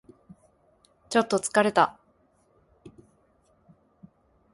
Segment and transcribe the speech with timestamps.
[1.11, 1.99] ちょっと疲れた